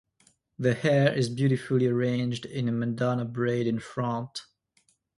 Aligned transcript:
The 0.57 0.73
hair 0.73 1.13
is 1.13 1.29
beautifully 1.29 1.85
arranged 1.85 2.47
in 2.47 2.67
a 2.67 2.71
Madonna 2.71 3.23
braid 3.23 3.67
in 3.67 3.77
front. 3.77 4.47